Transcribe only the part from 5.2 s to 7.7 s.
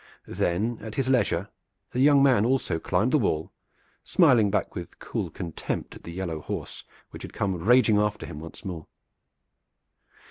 contempt at the yellow horse, which had come